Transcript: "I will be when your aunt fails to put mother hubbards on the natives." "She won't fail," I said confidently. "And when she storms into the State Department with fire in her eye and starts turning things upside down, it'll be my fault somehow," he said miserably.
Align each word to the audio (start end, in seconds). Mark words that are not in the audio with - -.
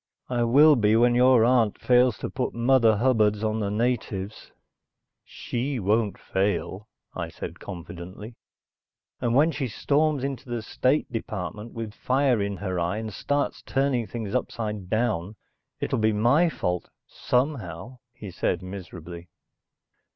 "I 0.29 0.41
will 0.45 0.75
be 0.75 0.95
when 0.95 1.13
your 1.13 1.45
aunt 1.45 1.79
fails 1.79 2.17
to 2.17 2.29
put 2.31 2.55
mother 2.55 2.97
hubbards 2.97 3.43
on 3.43 3.59
the 3.59 3.69
natives." 3.69 4.51
"She 5.23 5.77
won't 5.79 6.17
fail," 6.17 6.87
I 7.13 7.29
said 7.29 7.59
confidently. 7.59 8.33
"And 9.19 9.35
when 9.35 9.51
she 9.51 9.67
storms 9.67 10.23
into 10.23 10.49
the 10.49 10.63
State 10.63 11.11
Department 11.11 11.73
with 11.73 11.93
fire 11.93 12.41
in 12.41 12.57
her 12.57 12.79
eye 12.79 12.97
and 12.97 13.13
starts 13.13 13.61
turning 13.61 14.07
things 14.07 14.33
upside 14.33 14.89
down, 14.89 15.35
it'll 15.79 15.99
be 15.99 16.13
my 16.13 16.49
fault 16.49 16.89
somehow," 17.07 17.99
he 18.11 18.31
said 18.31 18.63
miserably. 18.63 19.29